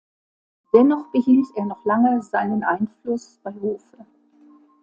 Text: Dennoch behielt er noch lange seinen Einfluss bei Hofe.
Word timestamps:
Dennoch 0.73 1.11
behielt 1.11 1.45
er 1.55 1.65
noch 1.65 1.85
lange 1.85 2.23
seinen 2.23 2.63
Einfluss 2.63 3.39
bei 3.43 3.51
Hofe. 3.53 4.07